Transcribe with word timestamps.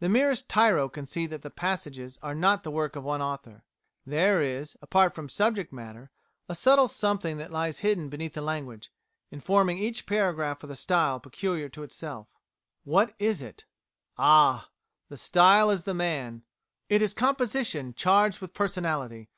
The 0.00 0.08
merest 0.08 0.48
tyro 0.48 0.88
can 0.88 1.06
see 1.06 1.26
that 1.28 1.42
the 1.42 1.48
passages 1.48 2.18
are 2.22 2.34
not 2.34 2.64
the 2.64 2.72
work 2.72 2.96
of 2.96 3.04
one 3.04 3.22
author; 3.22 3.62
there 4.04 4.42
is, 4.42 4.76
apart 4.82 5.14
from 5.14 5.28
subject 5.28 5.72
matter, 5.72 6.10
a 6.48 6.56
subtle 6.56 6.88
something 6.88 7.36
that 7.36 7.52
lies 7.52 7.78
hidden 7.78 8.08
beneath 8.08 8.34
the 8.34 8.40
language, 8.42 8.90
informing 9.30 9.78
each 9.78 10.06
paragraph 10.06 10.62
with 10.62 10.72
a 10.72 10.74
style 10.74 11.20
peculiar 11.20 11.68
to 11.68 11.84
itself. 11.84 12.26
What 12.82 13.14
is 13.20 13.40
it? 13.40 13.64
Ah! 14.18 14.70
The 15.08 15.16
style 15.16 15.70
is 15.70 15.84
the 15.84 15.94
man. 15.94 16.42
It 16.88 17.00
is 17.00 17.14
composition 17.14 17.94
charged 17.94 18.40
with 18.40 18.52
personality. 18.52 19.30